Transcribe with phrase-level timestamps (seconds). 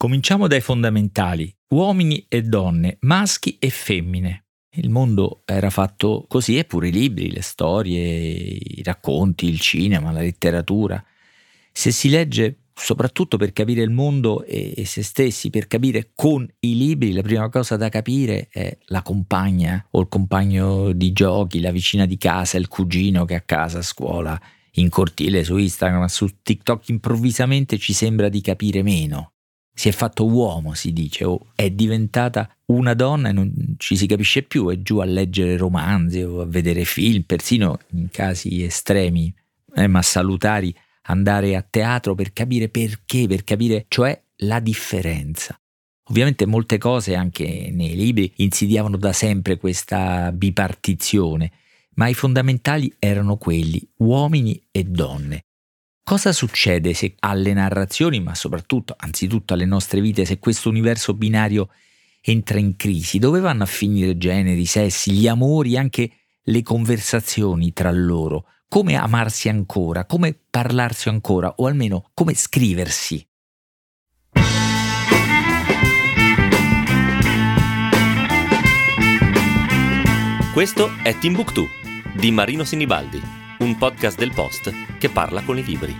[0.00, 4.44] Cominciamo dai fondamentali, uomini e donne, maschi e femmine.
[4.76, 10.20] Il mondo era fatto così, eppure i libri, le storie, i racconti, il cinema, la
[10.20, 11.04] letteratura.
[11.72, 16.48] Se si legge soprattutto per capire il mondo e, e, se stessi, per capire con
[16.60, 21.58] i libri, la prima cosa da capire è la compagna o il compagno di giochi,
[21.58, 24.40] la vicina di casa, il cugino che a casa, a scuola,
[24.74, 29.32] in cortile, su Instagram, su TikTok, improvvisamente ci sembra di capire meno
[29.78, 34.08] si è fatto uomo, si dice, o è diventata una donna e non ci si
[34.08, 39.32] capisce più, è giù a leggere romanzi o a vedere film, persino in casi estremi,
[39.76, 45.56] eh, ma salutari, andare a teatro per capire perché, per capire cioè la differenza.
[46.08, 51.52] Ovviamente molte cose anche nei libri insidiavano da sempre questa bipartizione,
[51.94, 55.44] ma i fondamentali erano quelli, uomini e donne.
[56.08, 61.68] Cosa succede se alle narrazioni, ma soprattutto, anzitutto alle nostre vite, se questo universo binario
[62.22, 63.18] entra in crisi?
[63.18, 66.10] Dove vanno a finire generi, sessi, gli amori, anche
[66.44, 68.46] le conversazioni tra loro?
[68.68, 70.06] Come amarsi ancora?
[70.06, 71.52] Come parlarsi ancora?
[71.56, 73.28] O almeno come scriversi?
[80.54, 81.66] Questo è Timbuktu
[82.14, 85.94] di Marino Sinibaldi un podcast del Post che parla con i libri.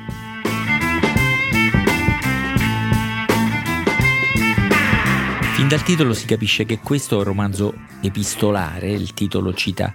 [5.54, 9.92] Fin dal titolo si capisce che questo è un romanzo epistolare, il titolo cita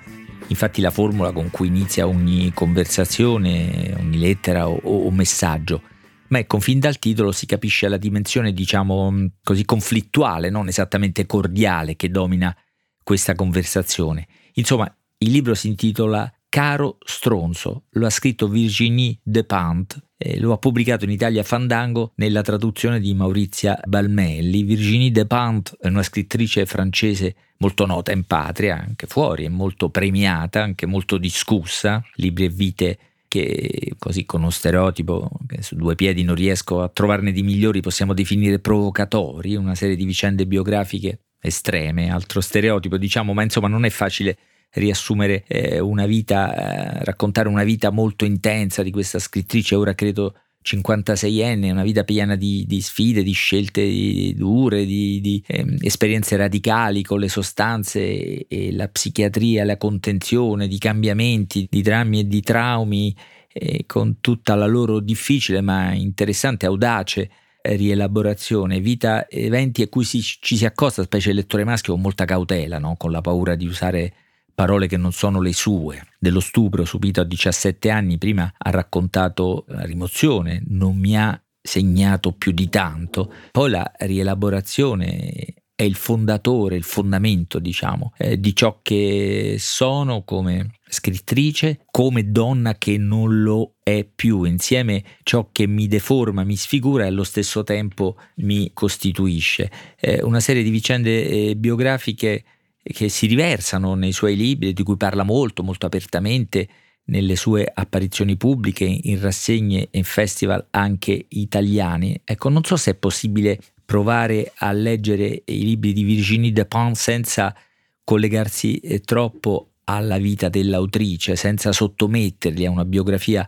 [0.48, 5.82] infatti la formula con cui inizia ogni conversazione, ogni lettera o, o messaggio.
[6.28, 11.96] Ma ecco, fin dal titolo si capisce la dimensione, diciamo così, conflittuale, non esattamente cordiale,
[11.96, 12.56] che domina
[13.04, 14.28] questa conversazione.
[14.54, 20.60] Insomma, il libro si intitola Caro stronzo, lo ha scritto Virginie Despentes e lo ha
[20.60, 24.62] pubblicato in Italia Fandango nella traduzione di Maurizia Balmelli.
[24.62, 30.62] Virginie Despentes è una scrittrice francese molto nota in patria, anche fuori, è molto premiata,
[30.62, 36.22] anche molto discussa, libri e vite che così con uno stereotipo che su due piedi
[36.22, 42.12] non riesco a trovarne di migliori, possiamo definire provocatori, una serie di vicende biografiche estreme,
[42.12, 44.38] altro stereotipo diciamo, ma insomma non è facile
[44.74, 50.36] riassumere eh, una vita, eh, raccontare una vita molto intensa di questa scrittrice, ora credo
[50.64, 57.04] 56enne, una vita piena di, di sfide, di scelte dure, di, di eh, esperienze radicali
[57.04, 63.16] con le sostanze e, la psichiatria, la contenzione, di cambiamenti, di drammi e di traumi,
[63.52, 67.30] eh, con tutta la loro difficile ma interessante, audace
[67.62, 72.02] eh, rielaborazione, vita, eventi a cui si, ci si accosta, specie il lettore maschio, con
[72.02, 72.96] molta cautela, no?
[72.98, 74.14] con la paura di usare
[74.54, 79.66] parole che non sono le sue, dello stupro subito a 17 anni, prima ha raccontato
[79.68, 86.76] la rimozione, non mi ha segnato più di tanto, poi la rielaborazione è il fondatore,
[86.76, 93.76] il fondamento, diciamo, eh, di ciò che sono come scrittrice, come donna che non lo
[93.82, 99.72] è più, insieme ciò che mi deforma, mi sfigura e allo stesso tempo mi costituisce.
[100.00, 102.44] Eh, una serie di vicende eh, biografiche
[102.84, 106.68] che si riversano nei suoi libri, di cui parla molto, molto apertamente
[107.06, 112.20] nelle sue apparizioni pubbliche, in rassegne e in festival anche italiani.
[112.24, 117.56] Ecco, non so se è possibile provare a leggere i libri di Virginie Despentes senza
[118.04, 123.48] collegarsi eh, troppo alla vita dell'autrice, senza sottometterli a una biografia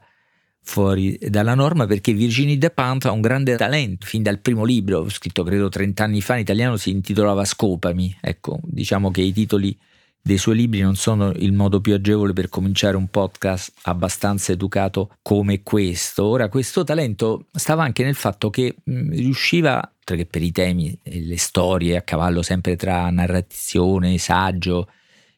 [0.65, 5.43] fuori dalla norma perché Virginie Despentes ha un grande talento, fin dal primo libro, scritto
[5.43, 9.77] credo 30 anni fa in italiano, si intitolava Scopami, ecco, diciamo che i titoli
[10.21, 15.11] dei suoi libri non sono il modo più agevole per cominciare un podcast abbastanza educato
[15.21, 16.25] come questo.
[16.25, 20.97] Ora, questo talento stava anche nel fatto che mh, riusciva, oltre che per i temi
[21.03, 24.89] e le storie a cavallo sempre tra narrazione, saggio,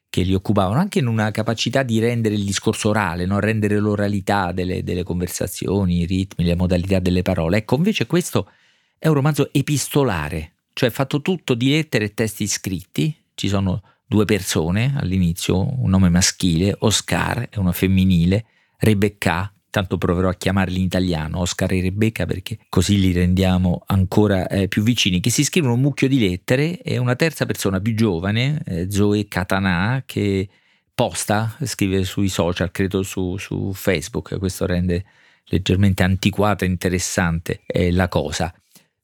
[0.09, 3.39] che li occupavano, anche in una capacità di rendere il discorso orale, no?
[3.39, 7.57] rendere l'oralità delle, delle conversazioni, i ritmi, le modalità delle parole.
[7.57, 8.49] Ecco, invece questo
[8.97, 14.25] è un romanzo epistolare, cioè fatto tutto di lettere e testi scritti, ci sono due
[14.25, 18.45] persone all'inizio, un nome maschile, Oscar e una femminile,
[18.77, 24.47] Rebecca, tanto proverò a chiamarli in italiano, Oscar e Rebecca, perché così li rendiamo ancora
[24.47, 27.93] eh, più vicini, che si scrivono un mucchio di lettere e una terza persona più
[27.95, 30.47] giovane, eh, Zoe Katana, che
[30.93, 35.05] posta, scrive sui social, credo su, su Facebook, questo rende
[35.49, 38.53] leggermente antiquata e interessante eh, la cosa.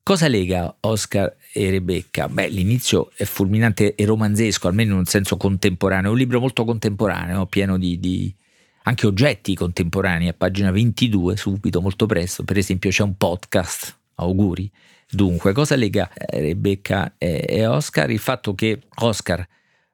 [0.01, 2.27] Cosa lega Oscar e Rebecca?
[2.27, 6.65] Beh, l'inizio è fulminante e romanzesco, almeno in un senso contemporaneo, è un libro molto
[6.65, 8.35] contemporaneo, pieno di, di
[8.83, 12.43] anche oggetti contemporanei a pagina 22, subito, molto presto.
[12.43, 14.71] Per esempio c'è un podcast, auguri,
[15.13, 18.09] Dunque, cosa lega eh, Rebecca e Oscar?
[18.09, 19.47] Il fatto che Oscar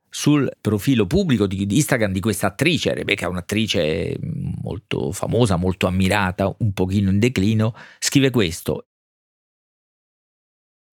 [0.09, 6.53] sul profilo pubblico di Instagram di questa attrice, Rebecca è un'attrice molto famosa, molto ammirata,
[6.59, 8.85] un pochino in declino, scrive questo.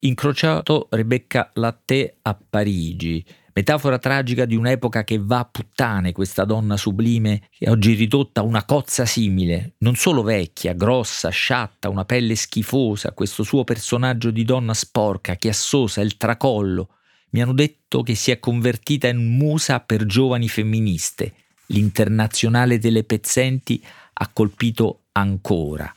[0.01, 3.25] Incrociato Rebecca Latte a Parigi,
[3.57, 8.45] metafora tragica di un'epoca che va a puttane questa donna sublime che oggi ridotta a
[8.45, 14.45] una cozza simile, non solo vecchia, grossa, sciatta, una pelle schifosa, questo suo personaggio di
[14.45, 16.97] donna sporca che assosa il tracollo,
[17.31, 21.35] mi hanno detto che si è convertita in musa per giovani femministe.
[21.69, 23.83] L'internazionale delle pezzenti
[24.13, 25.93] ha colpito ancora.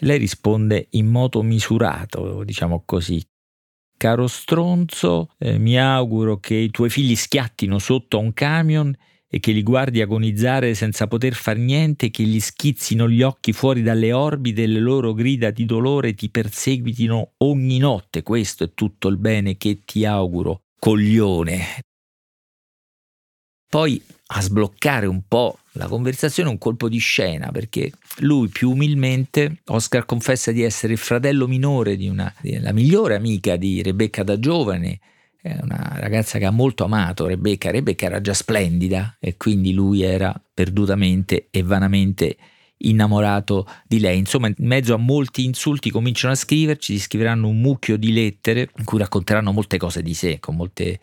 [0.00, 3.22] Lei risponde in modo misurato, diciamo così.
[3.96, 8.94] Caro stronzo, eh, mi auguro che i tuoi figli schiattino sotto a un camion
[9.26, 13.82] e che li guardi agonizzare senza poter far niente, che gli schizzino gli occhi fuori
[13.82, 18.22] dalle orbite e le loro grida di dolore ti perseguitino ogni notte.
[18.22, 21.82] Questo è tutto il bene che ti auguro, coglione.
[23.68, 24.00] Poi
[24.36, 30.04] a sbloccare un po' la conversazione un colpo di scena perché lui più umilmente Oscar
[30.04, 35.00] confessa di essere il fratello minore di una la migliore amica di Rebecca da giovane
[35.44, 37.70] una ragazza che ha molto amato Rebecca.
[37.70, 42.36] Rebecca era già splendida e quindi lui era perdutamente e vanamente
[42.78, 44.18] innamorato di lei.
[44.18, 48.84] Insomma, in mezzo a molti insulti cominciano a scriverci, scriveranno un mucchio di lettere in
[48.84, 51.00] cui racconteranno molte cose di sé, con molte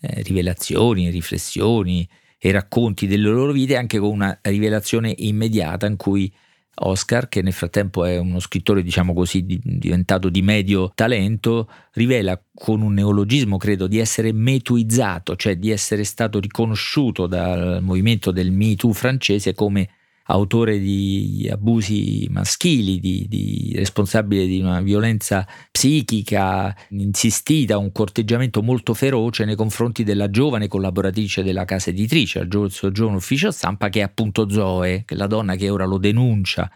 [0.00, 2.06] eh, rivelazioni, riflessioni
[2.38, 6.32] e racconti delle loro vite, anche con una rivelazione immediata in cui
[6.80, 12.82] Oscar, che nel frattempo è uno scrittore, diciamo così, diventato di medio talento, rivela con
[12.82, 18.76] un neologismo, credo, di essere metuizzato, cioè di essere stato riconosciuto dal movimento del Me
[18.76, 19.88] Too francese come
[20.30, 28.94] autore di abusi maschili, di, di, responsabile di una violenza psichica insistita, un corteggiamento molto
[28.94, 34.00] feroce nei confronti della giovane collaboratrice della casa editrice, al suo giovane ufficio stampa, che
[34.00, 36.70] è appunto Zoe, che è la donna che ora lo denuncia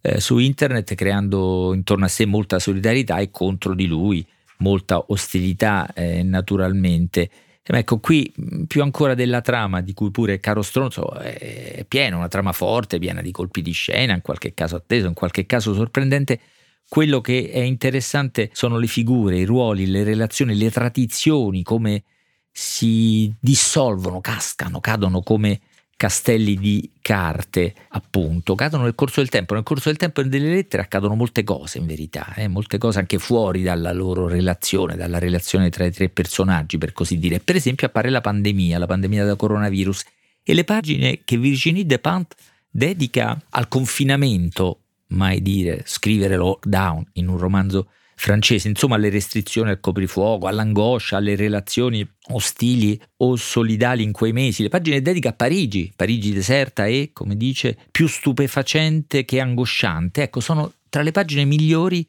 [0.00, 4.26] eh, su internet, creando intorno a sé molta solidarietà e contro di lui
[4.58, 7.30] molta ostilità eh, naturalmente.
[7.62, 8.32] Ecco, qui
[8.66, 13.20] più ancora della trama, di cui pure Caro Stronzo è pieno, una trama forte, piena
[13.20, 16.40] di colpi di scena, in qualche caso atteso, in qualche caso sorprendente,
[16.88, 22.02] quello che è interessante sono le figure, i ruoli, le relazioni, le tradizioni, come
[22.50, 25.60] si dissolvono, cascano, cadono come
[26.00, 29.52] castelli di carte, appunto, cadono nel corso del tempo.
[29.52, 32.48] Nel corso del tempo delle lettere accadono molte cose, in verità, eh?
[32.48, 37.18] molte cose anche fuori dalla loro relazione, dalla relazione tra i tre personaggi, per così
[37.18, 37.40] dire.
[37.40, 40.04] Per esempio appare la pandemia, la pandemia da coronavirus,
[40.42, 42.34] e le pagine che Virginie Despentes
[42.70, 47.88] dedica al confinamento, mai dire scrivere lockdown in un romanzo
[48.20, 54.62] francese, insomma alle restrizioni al coprifuoco, all'angoscia, alle relazioni ostili o solidali in quei mesi.
[54.62, 60.20] Le pagine dedica a Parigi, Parigi deserta e, come dice, più stupefacente che angosciante.
[60.20, 62.06] Ecco, sono tra le pagine migliori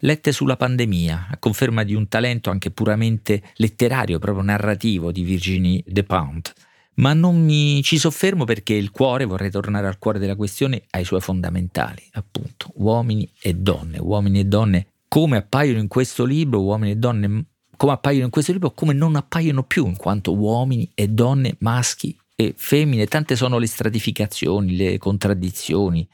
[0.00, 5.82] lette sulla pandemia, a conferma di un talento anche puramente letterario, proprio narrativo di Virginie
[5.86, 6.52] Despentes.
[6.96, 11.00] Ma non mi ci soffermo perché il cuore, vorrei tornare al cuore della questione, ha
[11.00, 16.60] i suoi fondamentali, appunto, uomini e donne, uomini e donne come appaiono in questo libro
[16.60, 17.44] uomini e donne,
[17.76, 22.18] come appaiono in questo libro, come non appaiono più, in quanto uomini e donne, maschi
[22.34, 26.04] e femmine, tante sono le stratificazioni, le contraddizioni,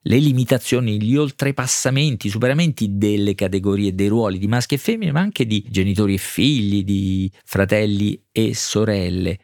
[0.00, 5.20] le limitazioni, gli oltrepassamenti, i superamenti delle categorie dei ruoli di maschi e femmine, ma
[5.20, 9.40] anche di genitori e figli, di fratelli e sorelle.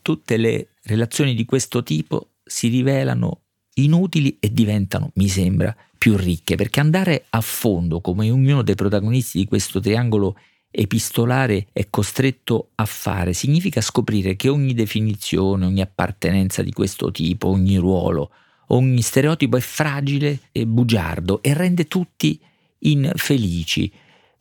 [0.00, 3.45] Tutte le relazioni di questo tipo si rivelano
[3.78, 9.38] inutili e diventano, mi sembra, più ricche, perché andare a fondo, come ognuno dei protagonisti
[9.38, 10.36] di questo triangolo
[10.70, 17.48] epistolare è costretto a fare, significa scoprire che ogni definizione, ogni appartenenza di questo tipo,
[17.48, 18.30] ogni ruolo,
[18.68, 22.38] ogni stereotipo è fragile e bugiardo e rende tutti
[22.80, 23.90] infelici.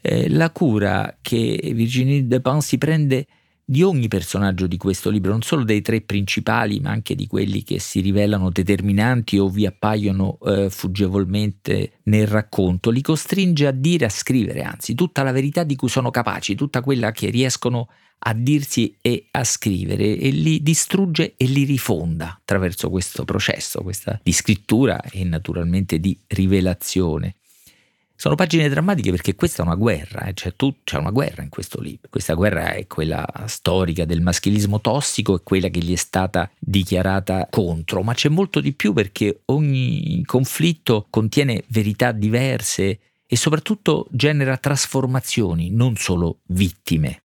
[0.01, 3.27] Eh, la cura che Virginie Despentes si prende
[3.67, 7.63] di ogni personaggio di questo libro, non solo dei tre principali, ma anche di quelli
[7.63, 14.05] che si rivelano determinanti o vi appaiono eh, fuggevolmente nel racconto, li costringe a dire,
[14.05, 17.89] a scrivere, anzi, tutta la verità di cui sono capaci, tutta quella che riescono
[18.27, 24.19] a dirsi e a scrivere e li distrugge e li rifonda attraverso questo processo, questa
[24.21, 27.35] di scrittura e naturalmente di rivelazione.
[28.15, 30.33] Sono pagine drammatiche perché questa è una guerra, eh?
[30.33, 32.07] c'è, tu, c'è, una guerra in questo libro.
[32.09, 37.47] Questa guerra è quella storica del maschilismo tossico, è quella che gli è stata dichiarata
[37.49, 44.07] contro, ma c'è molto di più perché ogni conflitto contiene verità diverse e e soprattutto
[44.11, 47.23] genera trasformazioni, non solo vittime.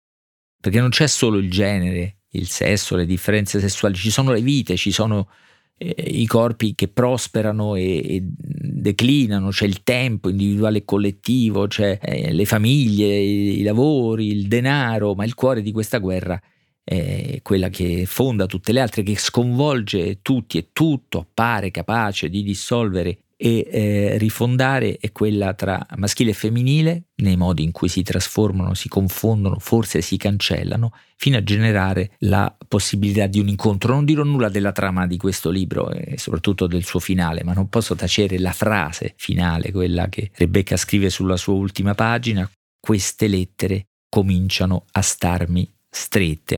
[0.59, 4.75] Perché non c'è solo il genere, il sesso, le differenze sessuali, ci sono le vite,
[4.75, 5.29] ci sono
[5.77, 12.33] i corpi che prosperano e, e, declinano, c'è il tempo individuale e collettivo, c'è eh,
[12.33, 16.41] le famiglie, i, i lavori, il denaro, ma il cuore di questa guerra
[16.83, 22.43] è quella che fonda tutte le altre, che sconvolge tutti e tutto, appare capace di
[22.43, 28.01] dissolvere e eh, rifondare è quella tra maschile e femminile, nei modi in cui si
[28.01, 33.93] trasformano, si confondono, forse si cancellano, fino a generare la possibilità di un incontro.
[33.93, 37.67] Non dirò nulla della trama di questo libro e soprattutto del suo finale, ma non
[37.67, 42.49] posso tacere la frase finale, quella che Rebecca scrive sulla sua ultima pagina,
[42.79, 46.55] queste lettere cominciano a starmi strette.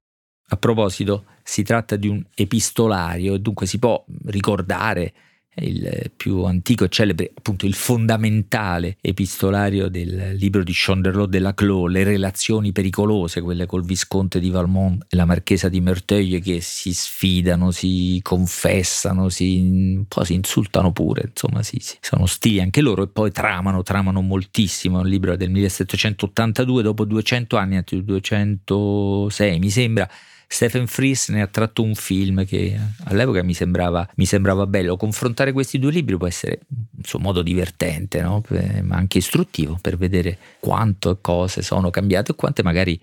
[0.50, 5.14] A proposito, si tratta di un epistolario e dunque si può ricordare
[5.60, 11.90] il più antico e celebre, appunto il fondamentale epistolario del libro di Chanderlot della Clos,
[11.90, 16.94] le relazioni pericolose, quelle col visconte di Valmont e la marchesa di Merteuil che si
[16.94, 23.04] sfidano, si confessano, si, un si insultano pure, insomma sì, sì, sono stili anche loro
[23.04, 29.60] e poi tramano, tramano moltissimo, è un libro del 1782, dopo 200 anni, anzi 206
[29.60, 30.10] mi sembra,
[30.50, 34.96] Stephen Fries ne ha tratto un film che all'epoca mi sembrava, mi sembrava bello.
[34.96, 38.42] Confrontare questi due libri può essere un suo modo divertente, no?
[38.84, 43.00] ma anche istruttivo per vedere quante cose sono cambiate e quante magari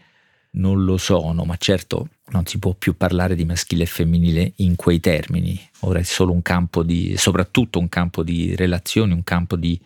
[0.53, 4.77] non lo sono, ma certo non si può più parlare di maschile e femminile in
[4.77, 5.61] quei termini.
[5.81, 9.79] Ora è solo un campo di, soprattutto un campo di relazioni, un campo di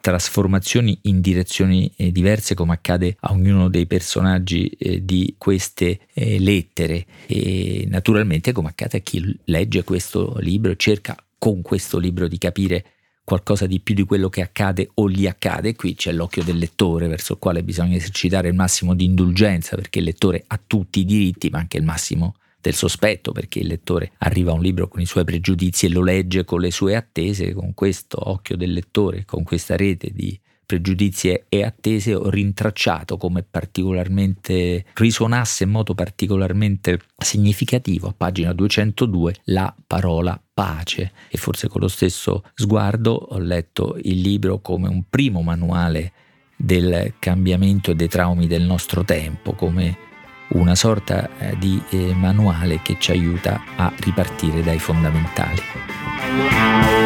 [0.00, 6.38] trasformazioni in direzioni eh, diverse come accade a ognuno dei personaggi eh, di queste eh,
[6.38, 7.06] lettere.
[7.26, 12.38] E naturalmente come accade a chi legge questo libro e cerca con questo libro di
[12.38, 12.84] capire
[13.22, 17.06] qualcosa di più di quello che accade o gli accade, qui c'è l'occhio del lettore
[17.06, 21.04] verso il quale bisogna esercitare il massimo di indulgenza perché il lettore ha tutti i
[21.04, 25.00] diritti ma anche il massimo del sospetto, perché il lettore arriva a un libro con
[25.00, 29.24] i suoi pregiudizi e lo legge con le sue attese, con questo occhio del lettore,
[29.24, 30.38] con questa rete di
[30.70, 39.34] pregiudizi e attese ho rintracciato come particolarmente risuonasse in modo particolarmente significativo a pagina 202
[39.46, 41.10] la parola pace.
[41.28, 46.12] E forse con lo stesso sguardo ho letto il libro come un primo manuale
[46.54, 50.08] del cambiamento e dei traumi del nostro tempo, come
[50.50, 56.99] una sorta eh, di eh, manuale che ci aiuta a ripartire dai fondamentali.